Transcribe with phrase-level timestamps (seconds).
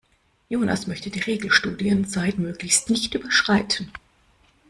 [0.49, 3.91] Jonas möchte die Regelstudienzeit möglichst nicht überschreiten.